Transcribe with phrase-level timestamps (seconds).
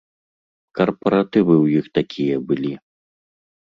[0.79, 2.73] Карпаратывы ў іх такія былі.